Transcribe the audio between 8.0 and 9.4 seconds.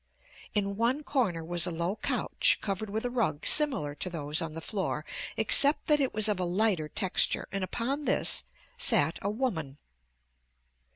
this sat a